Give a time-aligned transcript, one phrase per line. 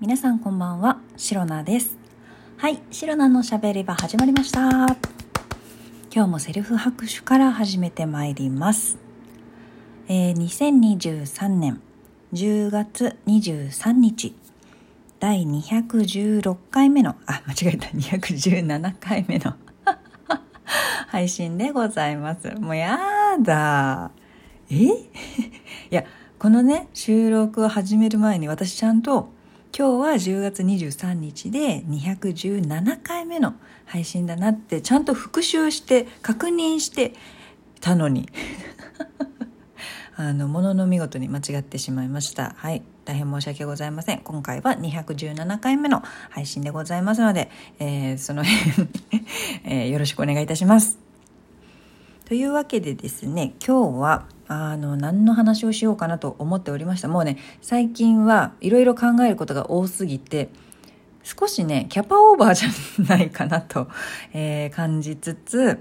[0.00, 1.98] 皆さんこんばんは、シロナです。
[2.56, 4.60] はい、シロナのしゃべり場始まりました。
[6.14, 8.96] 今日もセルフ拍手から始めてまいります。
[10.06, 11.80] えー、2023年
[12.32, 14.36] 10月23日、
[15.18, 19.54] 第216回目の、あ、間違えた、217回目の
[21.08, 22.54] 配信でございます。
[22.60, 22.96] もうや
[23.42, 24.12] だ。
[24.70, 24.74] え？
[24.86, 24.94] い
[25.90, 26.04] や、
[26.38, 29.36] このね、収録を始める前に私ちゃんと
[29.78, 33.54] 今日は10月23日で217回目の
[33.86, 37.14] 配信だなってちゃんと復習して確認して
[37.80, 38.28] たのに
[40.18, 42.56] あの、ものの見事に間違ってしまいました。
[42.56, 42.82] はい。
[43.04, 44.18] 大変申し訳ございません。
[44.18, 47.48] 今回は217回目の配信でございますので、
[47.78, 48.88] えー、その辺、
[49.62, 50.98] えー、よろしくお願いいたします。
[52.24, 57.08] というわけでですね、今日は、あの、何の話をしようかなと思っておりました。
[57.08, 60.48] もうね、最近はいろいろ考えることが多すぎて、
[61.22, 62.68] 少しね、キャパオーバーじゃ
[63.06, 63.88] ないかなと、
[64.32, 65.78] えー、感じつつ、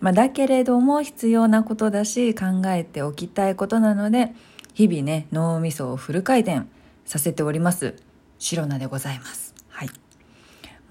[0.00, 4.32] まあ、だけれども必要なことだし、考えておきたいことなので、
[4.74, 6.66] 日々ね、脳みそをフル回転
[7.04, 7.96] させております。
[8.38, 9.43] シロナでございます。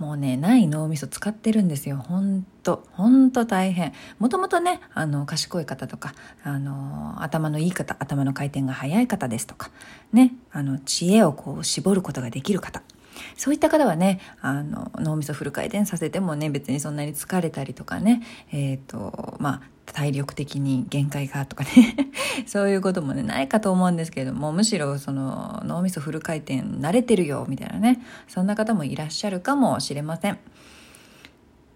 [0.03, 1.95] もうね、ない脳みそ使ってるんですよ。
[1.95, 3.93] ほんと、ほんと大変。
[4.19, 9.71] もともとね、あの、賢い方とか、あの、頭のいい方、頭の回転が速い方ですとか、
[10.11, 12.83] ね、あの、知恵をこう絞ることができる方。
[13.35, 21.69] そういった方はね、あの、脳みそフル回転させてもね、別にそんなに疲れたりとかね、えっ、ー、と、まあ、体力的に限界がとかね
[22.47, 30.39] そういうこともねないかと思うんですけれどもむしろその脳みそフル回転慣れてるよみたいなねそんな方もいらっしゃるかもしれません。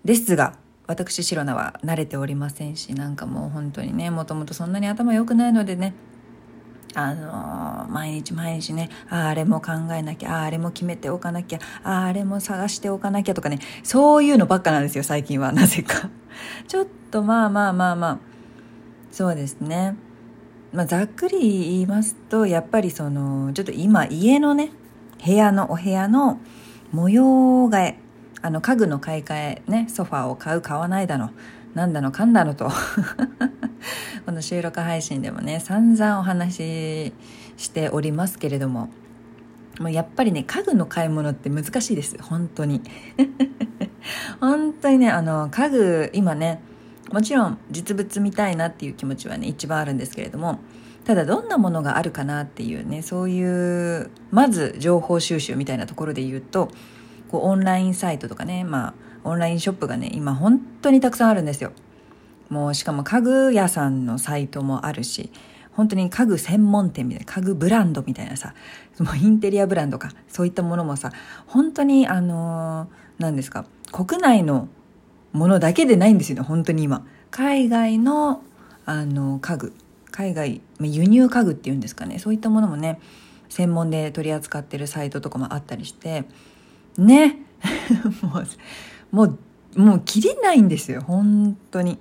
[0.05, 0.53] ですが
[0.87, 5.93] 私シロナは慣れておりませんしなんかもう本当にねもともとそんなに頭良くないのでね
[6.99, 15.51] あのー、毎日毎日ねあれも考えなきゃあれも決めておかなきゃああれも探しておかなきゃとかねそういうのばっかなんですよ最近は。
[15.51, 16.09] なぜか。
[16.67, 18.17] ちょっとまあまあまあまあ。
[19.11, 19.95] そうですね。
[20.73, 24.71] まあざっくり言いますとやっぱりそのちょっと今家のね
[25.23, 26.39] 部屋のお部屋の
[26.91, 27.23] 模様
[27.69, 27.99] 替え
[28.41, 31.29] あの家具の買い替えねソファーを買う買わないだの
[31.77, 32.71] なんだのかんだのと。
[34.25, 37.13] この収録配信でもね散々お話し
[37.55, 38.89] しておりますけれども。
[39.79, 42.17] もうやっぱりね家具の買い物って難しいです。
[42.19, 42.81] 本当に。
[44.41, 46.61] 本当にねあの家具今ね
[47.11, 50.59] もちろん実物見たいなっていう気持ちはね一番あるんですけれども
[51.05, 56.71] ただどんなものがあるかなっていうねそういうまず情報収集みたいなところで言うと
[57.29, 58.93] こうオンラインサイトとかねまあ
[59.27, 61.71] オンラインショップがね今本当にたくさんあるんですよ。
[62.49, 65.31] もうしかも家具屋さんのサイトもあるし
[65.73, 68.53] 本当に家具専門店みたいな家具ブランドみたいなさ
[68.99, 71.11] もうインテリアブランドかそういったものもさ
[71.45, 72.89] 本当にあの
[73.19, 74.69] 何ですか国内の
[75.33, 77.05] ものだけでないんですよね本当に今。
[77.29, 78.41] 海外の
[78.85, 79.73] あの家具
[80.11, 82.99] 海外輸入家具っていうんですかねそういったものもね
[83.49, 86.23] 専門で取り扱ってるサイトとかもあったりして
[86.97, 87.37] ね
[88.21, 88.47] もう
[89.15, 89.39] もう
[89.79, 91.99] もう切れないんですよ本当に。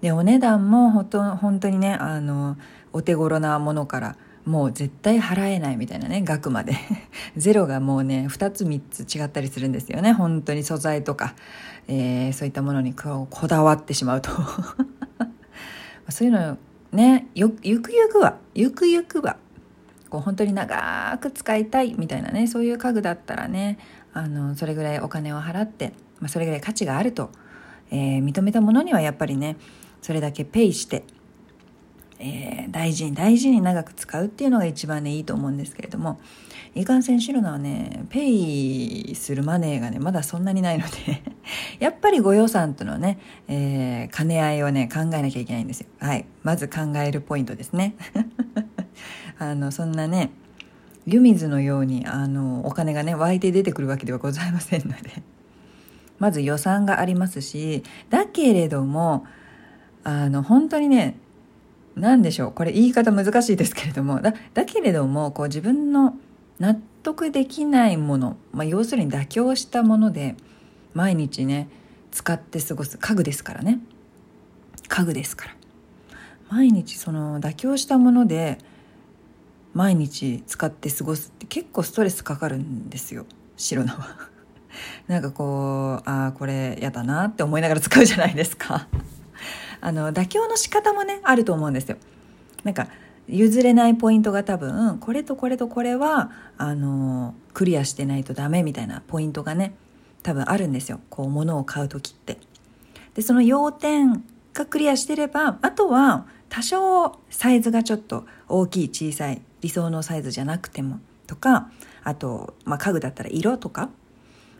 [0.00, 2.56] でお値段もほと本当にねあの
[2.92, 6.74] お手頃なものからもう絶対払えないみたいなね額まで。
[7.36, 11.34] ゼロがもうね2つ3つ違ったりするんですよね本当に素材とか、
[11.88, 14.30] えー、そういったものにこだわってしまうと。
[16.10, 16.58] そういうの
[16.92, 19.36] ねゆくゆくはゆくゆくは
[20.10, 23.78] こう本当に長く使いたいみたいなねそういう家具だったらね
[24.14, 27.30] あのそれぐらいお金を払って、まあ、それぐらい価値があると、
[27.90, 29.56] えー、認めたものにはやっぱりね
[30.00, 31.02] それだけペイして、
[32.20, 36.20] えー、大事に大事に長く使うっていうのが一番ねいいと思うんですけれども
[36.76, 41.22] いかんせんシロナはねペイするマネーがねまだそんなにないので
[41.78, 45.86] やっぱりご予算とのね、えー、兼ね合いをね考えなきゃいけないんですよ。
[45.98, 46.24] はい。
[46.42, 47.94] まず考えるポイントですね。
[49.38, 50.30] あのそんなね
[51.06, 55.22] 湯水のようにあのお金がね湧いて出てくるわけではございませんので。
[56.18, 59.26] まず予算がありますしだけれども
[60.04, 61.18] あの本当にね
[61.96, 66.16] 何でしょうこれ言い方難しいですけれどもだだけれどもこう自分の
[66.58, 70.36] 納得できないもの、まあ、要するに妥協したもので
[70.92, 71.68] 毎日ね
[72.10, 73.80] 使って過ごす家具ですからね。
[74.86, 75.56] 家具ですから。
[76.50, 78.58] 毎日その妥協したもので
[79.74, 83.26] 毎日使って過ごすって結構ストレスかかるんですよ。
[83.56, 84.16] 白菜は。
[85.06, 88.86] なんかこうああこれやだなって思いながら使うじゃないですか。
[89.80, 91.96] あの妥協の仕方もねあると思うんですよ。
[92.62, 92.86] なんか
[93.28, 99.74] 譲れないポイントが多分これとこれとこれはあのクリアしてないとダメみたいなポイントがね
[100.22, 101.00] 多分あるんですよ。
[101.10, 102.38] こう物を買う時って。
[103.14, 111.70] でその要点がクリアしてればあとは多少サイズがちょっと大きい小さい理想のサイズじゃなくてもとか
[112.02, 113.88] あと、まあ、家具だったら色とか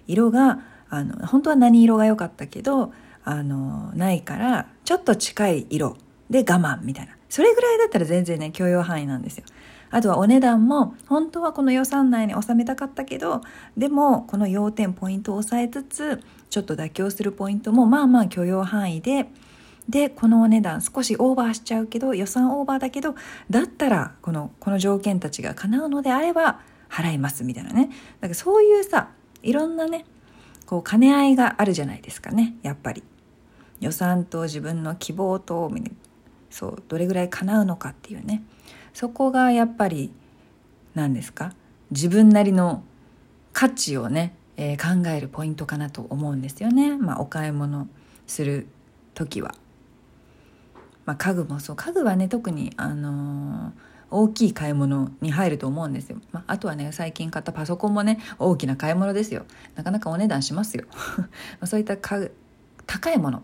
[0.06, 2.91] 色があの本当は何色が良かったけど
[3.23, 5.99] あのないからちょっと近い色
[6.31, 7.15] で我慢みたいな。
[7.29, 9.45] それぐらいだったら全然ね許容範囲なんですよ。
[9.91, 13.43] あとはお値段も本当はこの予算内に収めたかったけど
[13.77, 19.27] でもこの要点ポイントを押さえつつちょっと妥協するポイントもまあまあ許容範囲で
[19.89, 23.15] でこのお値段少しオーバーしちゃうけど予算オーバーだけど
[23.51, 27.91] だったらこのこの条件たちが叶うのであれば払いますみたいなね。
[28.21, 29.11] だからそういうさ
[29.43, 30.07] いろんなね
[30.67, 33.03] こう兼ね合いがあるじゃないですかねやっぱり。
[33.81, 35.71] 予算と自分の希望と
[36.49, 38.43] そうどれぐらい叶うのかっていうね。
[38.95, 40.13] そこがやっぱり
[40.95, 41.53] 何ですか
[41.91, 42.85] 自分なりの
[43.53, 47.89] 価値をね、えー、考えるポイントかなと思うんですよね、まあ、お買い物
[48.27, 48.69] する
[49.15, 49.55] 時は。
[51.06, 53.73] まあ、家具もそう家具はね特に、あのー、
[54.11, 59.45] 大きい買い物に入ると思うんですよ、まあ、あとはね最近買ったパソコンもね大きな買い物ですよ。
[59.75, 60.85] なかなかお値段しますよ。
[61.61, 63.43] まそういった高いもの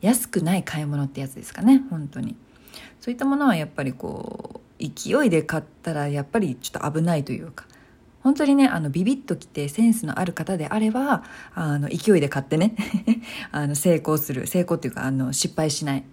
[0.00, 2.36] 安くない買い物ってやつですかね本当に。
[3.00, 7.66] そういったものはやっぱりこう勢いで買ったらやっぱりちょっと危ないというか。
[8.20, 11.22] 本当にねあのビビッときてセンスのある方であれば
[11.54, 12.74] あの勢いで買ってね
[13.52, 16.04] あの成功する成功っていうかあの失敗しない。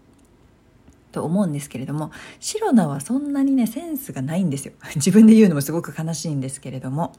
[1.16, 4.74] と思うんですけれどもシロナはそんなにねセンスがないんですよ。
[4.98, 7.14] 自分で言うのもすごく悲しいんですけれども。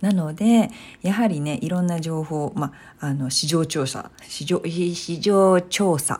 [0.00, 0.70] なので
[1.00, 6.18] やはりねいろんな情報、まあ、あの市場調査市場市場調査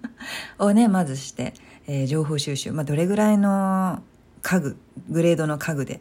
[0.60, 1.54] をねまずして、
[1.86, 4.02] えー、情報収集、まあ、どれぐらいの
[4.42, 4.76] 家具
[5.08, 6.00] グレードの家具で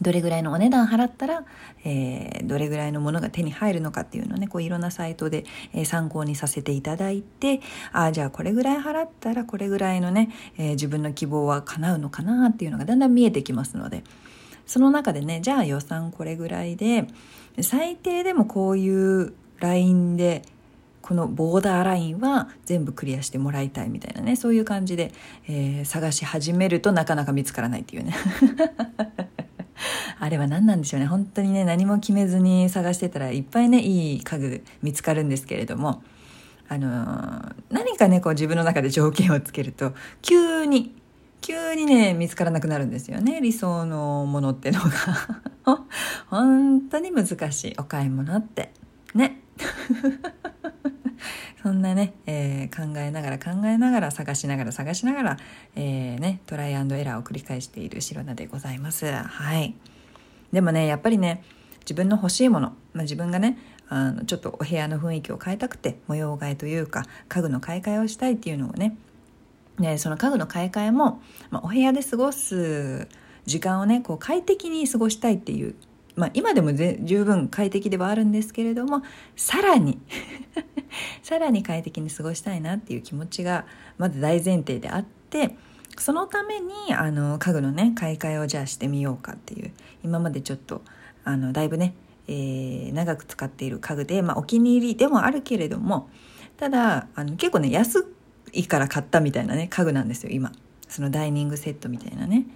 [0.00, 1.44] どれぐらいのお値段払ったら、
[1.84, 7.60] えー、どれぐらいのものが手に入るのかっていうのをねこういろんなサイトで、えー、参考にさせていただいて
[7.92, 14.02] ああじゃあこれぐらい払ったらこれぐらいのね、えー、自分の希望は叶うのかなっていうのがだんだん見えてきますので。
[14.66, 17.06] その中でねじゃあ予算これぐらいで
[17.62, 20.42] 最低でもこういうラインで
[21.00, 25.12] このボーダーラインは全部クリアしてもらいたいみたいなねそういう感じで、
[25.48, 28.14] えー、探し始めるとなかなか見つからないっていうね。
[30.18, 31.06] あれは何なんでしょうね。
[31.06, 36.02] 本当にね何も決めずに探してたらいっぱいねいい家具見つかるんですけれども。
[36.70, 40.94] あのー、何かねこう自分の中で条件をつけると急に
[41.40, 43.40] 急にね見つからなくなるんですよね。
[43.40, 44.90] 理想のものってのが。
[46.28, 47.74] 本当に難しい。
[47.78, 48.72] お買い物って。
[49.14, 49.40] ね。
[51.62, 55.36] そんなね、えー、考えながら考えながら探しながら探しながら、
[55.74, 59.10] えー、ね、トライアンドエラーを繰り返している白菜でございます。
[59.10, 59.74] はい。
[60.52, 61.42] でもね、やっぱりね、
[61.80, 63.58] 自分の欲しいもの、まあ、自分がね、
[63.88, 68.96] あのちょっとお部屋の雰囲気を変えたくて模様替えというか家具の買い替えをしたいっていうのをね
[69.78, 73.08] でその家具の買い替えも、まあ、お部屋で過ごす
[73.46, 75.74] 時間をねこう快適に過ごしたいっていう、
[76.18, 79.02] まあ、今でも十分快適ではあるんですけれども
[79.36, 80.00] さらに
[81.22, 83.66] さらに快適に過ごしたいなっていう気持ちが
[83.98, 85.54] まず大前提であって
[85.96, 89.70] そのためにあの家具のね買い替えをじゃあしてみようかっていう
[90.02, 90.82] 今までちょっと
[91.22, 91.94] あのだいぶね、
[92.26, 96.10] えー、長く使っている家具で、まあ、お気に入りでもあるけれども
[96.56, 98.04] ただあの結構ね安
[98.52, 100.50] いから買ったみたいなね家具なんですよ今。
[100.88, 102.46] そのダイニングセットみたいなね。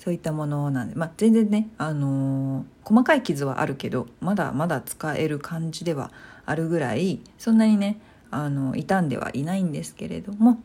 [0.00, 6.10] そういったものなんで、まあ、全然ね、あのー、細かい傷はあるけどまだまだ使える感じでは
[6.46, 10.62] あるぐらいそんなにねあの傷んではいないんですけれども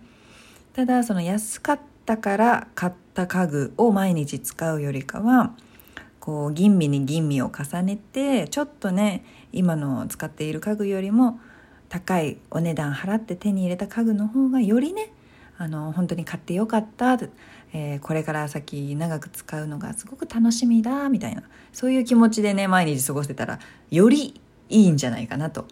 [0.72, 5.54] ただその安かったから買った家具を毎日使うよりかは
[6.22, 11.42] こう吟味に吟味を重ねてちょっとね今の使っている家具よりも
[11.90, 15.12] 高いお値段払って手に入れた家具の方がよりね
[15.58, 17.18] あの本当に買ってよかった、
[17.78, 21.44] えー、これから先長く使うのがすごく楽しみだみたいな。
[21.74, 23.60] そういう気持ちでね毎日過ごせたら
[23.92, 24.40] より
[24.70, 25.68] いいんじゃないかなと。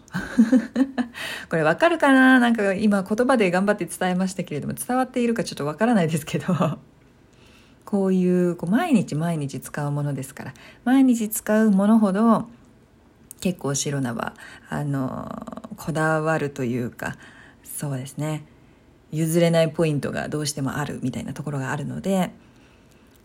[1.48, 2.38] これわかるかな？
[2.40, 6.44] なんか今言葉で頑張って伝えましたけれども伝わっているかちょっとわからないですけど。
[7.86, 10.54] こういうこう毎日毎日使うものですから。
[10.84, 12.50] 毎日使うものほど
[13.40, 14.34] 結構白菜は
[14.68, 17.16] あのこだわるというか
[17.62, 18.44] そうですね。
[19.14, 22.30] 譲れないポイントがどうしてもあるみたいなところがあるので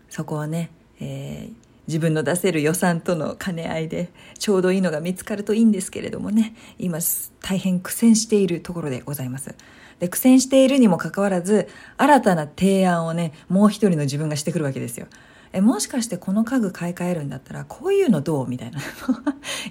[0.08, 0.70] そこをね、
[1.00, 1.52] えー、
[1.86, 6.98] 自分の出せる予算との兼ね合いでちょうどいいのが見つかるといいんですけれどもね今
[7.40, 9.54] 大変苦戦しているところでございます
[10.00, 11.68] で、苦戦しているにもかかわらず、
[11.98, 15.06] 新たな提案をね、もう一人の自分がしてくるわけですよ。
[15.52, 18.48] え、もしかしてこの家具買い替えるんだったら、こういうのどう？
[18.48, 18.80] みたいな。
[18.80, 18.82] い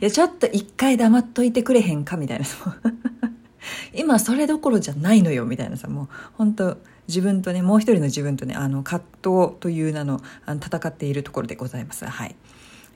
[0.01, 2.15] や、ちょっと一回黙っといてくれへんか？
[2.15, 2.45] みたいな。
[3.93, 6.77] 今それどころじゃないのよみたいなさ、もう本当
[7.07, 12.05] 自分とね、もう一人の自分とね、あの、葛藤という名のあの戦っているところでございます。
[12.05, 12.35] はい。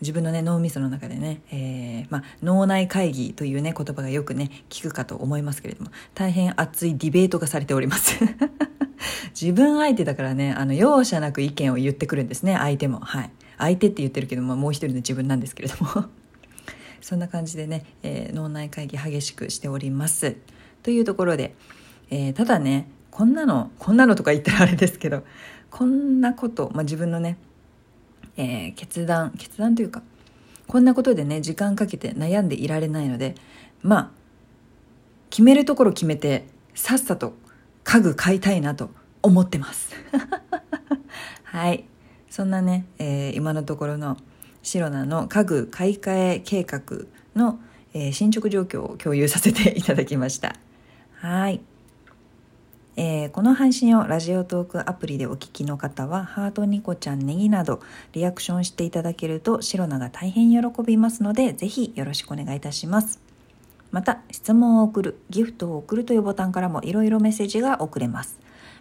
[0.01, 8.19] 自分のね脳みその中でね、えー、ま、脳内会議というね言葉がよくね聞くかと思いますけれども大変熱いディベートがされております。
[9.39, 12.99] 自分相手だからねあの容赦なく意見を言ってくるんですね相手も。
[12.99, 13.31] はい。
[13.57, 16.05] 相手って言ってるけどももう一人の自分なんですけれども。
[17.01, 20.35] そんな感じでね、えー、脳内会議激しくしております。
[20.83, 21.55] というところで、
[22.09, 25.23] えー、ただねこんなのこんなのとか言ったらあれですけど
[25.71, 27.37] こんなこと、まあ、自分のね
[28.37, 30.01] えー、決断決断というか
[30.67, 33.35] こんなことでね時間かけて悩んでいられないので
[33.81, 34.11] まあ
[35.29, 37.33] 決めるところ決めてさっさと
[37.83, 38.89] 家具買いたいなと
[39.21, 39.93] 思ってます。
[41.43, 41.85] はい。
[42.29, 44.17] そんなね、えー、今のところの
[44.63, 47.59] シロナの家具買い替え計画の、
[47.93, 50.55] えー、進捗状況を共有させていただきました。
[51.23, 51.61] はい
[52.97, 57.79] えー、この配信をラジオトークアプリでお聞きの方は、ハートニコちゃんネギなど
[58.11, 63.21] リアクションしていただけると、シロナが大変喜びますので、ぜひよろしくお願いいたします。
[63.91, 68.37] また、質問を送る、ギフトを送るというボタンからもいろいろメッセージが送れます。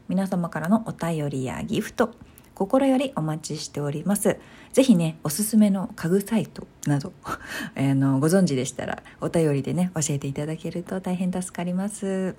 [0.09, 2.11] 皆様からのお便りやギフト、
[2.55, 4.39] 心よりお待ちしております。
[4.73, 12.35] ぜひね、おすすめの家具サイトなど、 あのご存知でしたら、お便りでね、教えていただけると大変助かります。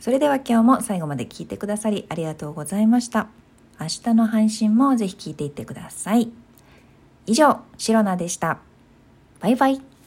[0.00, 3.28] それでは今日も最後まで聞いてくださりありがとうございました。
[3.80, 6.30] 明日の配信もぜひ聞いていってください。
[7.26, 8.58] 以上、シロナでした。
[9.40, 9.97] バイバイ。